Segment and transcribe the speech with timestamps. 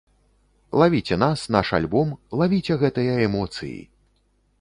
[0.81, 3.79] Лавіце нас, наш альбом, лавіце гэтыя эмоцыі!